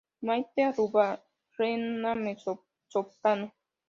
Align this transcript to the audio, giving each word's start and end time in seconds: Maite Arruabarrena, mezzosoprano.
Maite 0.27 0.59
Arruabarrena, 0.69 2.11
mezzosoprano. 2.23 3.47